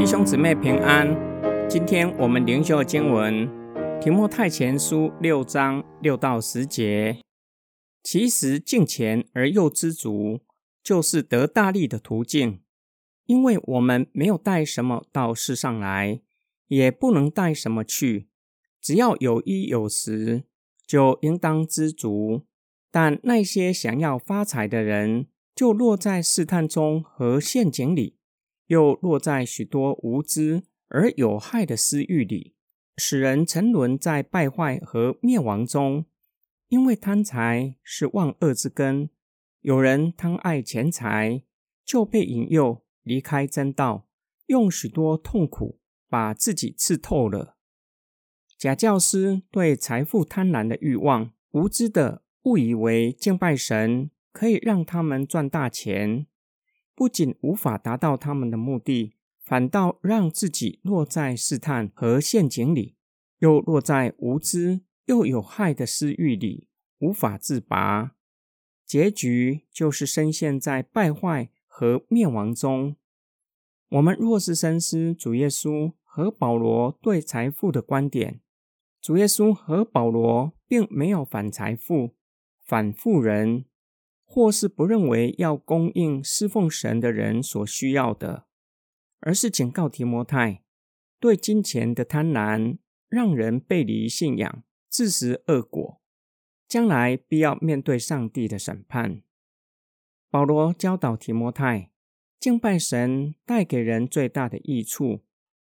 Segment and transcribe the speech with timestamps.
[0.00, 1.14] 弟兄姊妹平安。
[1.68, 3.46] 今天我们灵修的经文
[4.02, 7.18] 《提摩太前书》六章六到十节。
[8.02, 10.40] 其实敬虔而又知足，
[10.82, 12.62] 就是得大利的途径。
[13.26, 16.22] 因为我们没有带什么到世上来，
[16.68, 18.30] 也不能带什么去。
[18.80, 20.44] 只要有衣有食，
[20.86, 22.46] 就应当知足。
[22.90, 28.16] 但那些想要发财的人，就落在试探中和陷阱里，
[28.70, 32.54] 又落在许多无知而有害的私欲里，
[32.96, 36.06] 使人沉沦在败坏和灭亡中。
[36.68, 39.10] 因为贪财是万恶之根，
[39.62, 41.42] 有人贪爱钱财，
[41.84, 44.06] 就被引诱离开真道，
[44.46, 47.56] 用许多痛苦把自己刺透了。
[48.56, 54.12] 假教师对财富贪婪的欲望，无知的误以为敬拜神。
[54.32, 56.24] 可以让他们赚大钱，
[57.00, 62.94] 不仅无法达到他们的目的，反倒让自己落在试探和陷阱里，
[63.38, 68.16] 又落在无知又有害的私欲里，无法自拔。
[68.84, 72.96] 结局就是深陷在败坏和灭亡中。
[73.88, 78.42] 我们若是深思主耶稣和保罗对财富的观点，
[79.00, 82.14] 主耶稣和保罗并没有反财富、
[82.62, 83.64] 反富人。
[84.32, 88.46] 或是不认为要供应侍奉神的人所需要的，
[89.18, 90.62] 而是警告提摩太，
[91.18, 92.78] 对金钱的贪婪
[93.08, 96.00] 让人背离信仰，自食恶果，
[96.68, 99.22] 将来必要面对上帝的审判。
[100.30, 101.90] 保罗教导提摩太，
[102.38, 105.24] 敬拜神带给人最大的益处，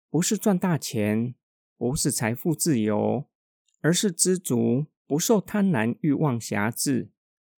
[0.10, 1.34] 不是赚大钱，
[1.78, 3.30] 不是财富自由，
[3.80, 7.12] 而是知足，不受贪婪欲望辖制。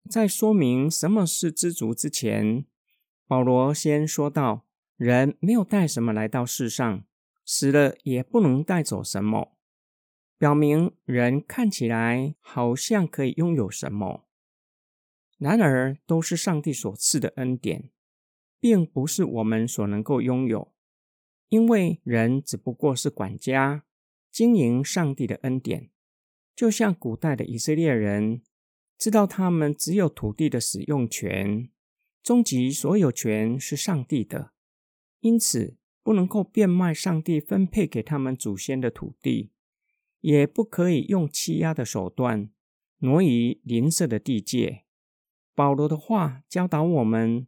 [0.09, 2.65] 在说明什么是知足之前，
[3.27, 7.05] 保罗先说到：人没有带什么来到世上，
[7.45, 9.57] 死了也不能带走什么，
[10.36, 14.27] 表明人看起来好像可以拥有什么，
[15.39, 17.91] 然而都是上帝所赐的恩典，
[18.58, 20.73] 并不是我们所能够拥有，
[21.51, 23.85] 因为人只不过是管家，
[24.33, 25.91] 经营上帝的恩典，
[26.57, 28.42] 就像古代的以色列人。
[29.00, 31.70] 知道他们只有土地的使用权，
[32.22, 34.52] 终极所有权是上帝的，
[35.20, 39.52] 因此不能够变卖上帝分配给他们祖先的土地，
[40.20, 42.50] 也不可以用欺压的手段
[42.98, 44.84] 挪移邻舍的地界。
[45.55, 47.46] 保罗的话教导我们，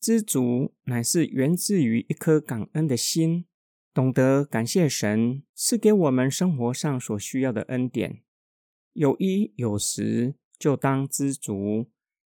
[0.00, 3.46] 知足乃是源自于一颗感恩的心，
[3.92, 8.22] 懂得感谢神赐给我们生活上所需要的恩典，
[8.92, 10.36] 有衣有食。
[10.58, 11.90] 就当知足，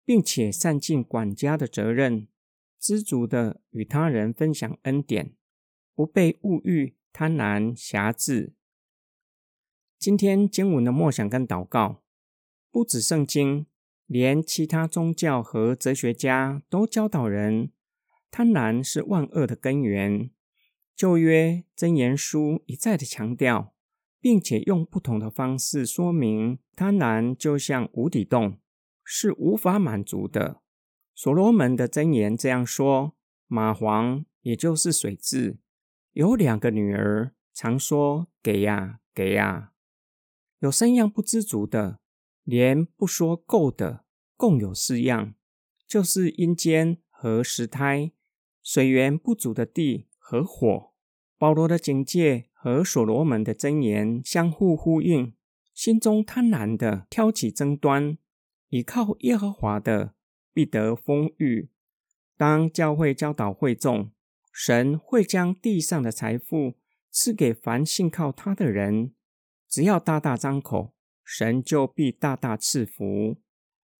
[0.05, 2.29] 并且善尽管家的责任，
[2.79, 5.35] 知足的与他人分享恩典，
[5.95, 8.55] 不被物欲贪婪辖制。
[9.99, 12.03] 今天经文的默想跟祷告，
[12.71, 13.67] 不止圣经，
[14.07, 17.71] 连其他宗教和哲学家都教导人，
[18.31, 20.31] 贪婪是万恶的根源。
[20.97, 23.70] 旧约箴言书一再的强调。
[24.21, 28.59] 并且用不同的方式说明，贪婪就像无底洞，
[29.03, 30.61] 是无法满足的。
[31.15, 33.17] 所罗门的箴言这样说：
[33.49, 35.57] 蚂蝗，也就是水蛭，
[36.13, 39.73] 有两个女儿，常说给呀给呀。
[40.59, 42.01] 有三样不知足的，
[42.45, 44.05] 连不说够的，
[44.37, 45.35] 共有四样，
[45.89, 48.13] 就是阴间和石胎，
[48.63, 50.93] 水源不足的地和火。
[51.39, 52.50] 保罗的警戒。
[52.63, 55.33] 和所罗门的箴言相互呼应，
[55.73, 58.19] 心中贪婪的挑起争端，
[58.69, 60.13] 倚靠耶和华的
[60.53, 61.71] 必得丰裕。
[62.37, 64.11] 当教会教导会众，
[64.53, 66.75] 神会将地上的财富
[67.11, 69.15] 赐给凡信靠他的人，
[69.67, 70.93] 只要大大张口，
[71.25, 73.39] 神就必大大赐福。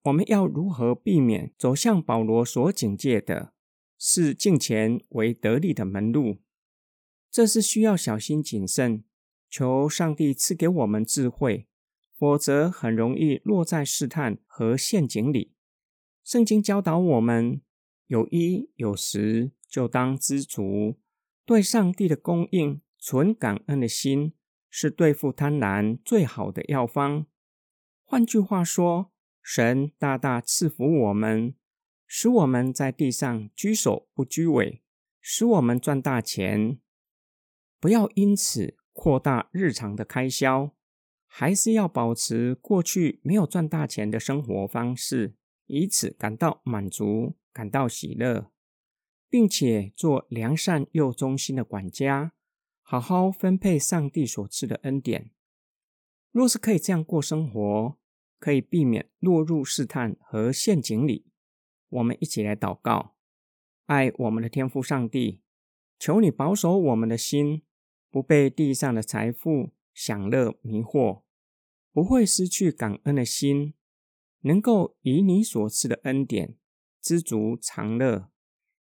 [0.03, 3.53] 我们要如何避免走向保罗所警戒的，
[3.97, 6.37] 视敬钱为得利的门路？
[7.31, 9.05] 这是需要小心谨慎，
[9.49, 11.65] 求上帝赐给我们智慧，
[12.17, 15.53] 否则很容易落在试探和陷阱里。
[16.25, 17.61] 圣经教导我们，
[18.07, 20.99] 有衣有食就当知足，
[21.45, 24.33] 对上帝的供应存感恩的心，
[24.69, 27.25] 是对付贪婪最好的药方。
[28.03, 31.55] 换句话说，神大大赐福我们，
[32.05, 34.83] 使我们在地上居首不居尾，
[35.21, 36.77] 使我们赚大钱。
[37.81, 40.73] 不要因此扩大日常的开销，
[41.25, 45.35] 还是要保持过去没有赚大钱的生活方式，
[45.65, 48.51] 以此感到满足，感到喜乐。
[49.31, 52.33] 并且做良善又忠心的管家，
[52.81, 55.31] 好好分配上帝所赐的恩典。
[56.31, 57.97] 若是可以这样过生活，
[58.39, 61.27] 可以避免落入试探和陷阱里。
[61.87, 63.15] 我们一起来祷告：
[63.85, 65.39] 爱我们的天父上帝，
[65.97, 67.63] 求你保守我们的心，
[68.11, 71.21] 不被地上的财富、享乐迷惑，
[71.93, 73.73] 不会失去感恩的心，
[74.41, 76.55] 能够以你所赐的恩典
[77.01, 78.29] 知足常乐。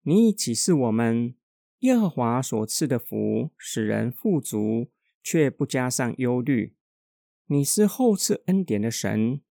[0.02, 1.34] 你已启示我们，
[1.80, 4.90] 耶和华所赐的福使人富足，
[5.22, 6.74] 却不加上忧虑。
[7.48, 9.42] 你是厚赐恩典的神，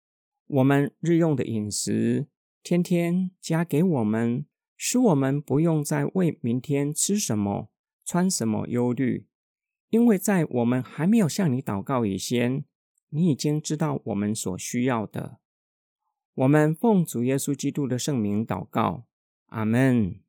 [0.47, 2.27] 我们日用的饮食，
[2.63, 7.69] 天天加给我们，使我们不用再为明天吃什么、
[8.03, 9.27] 穿什么忧虑，
[9.89, 12.65] 因为在我们还没有向你祷告以前，
[13.09, 15.39] 你已经知道我们所需要的。
[16.35, 19.05] 我们奉主耶稣基督的圣名祷告，
[19.47, 20.19] 阿门。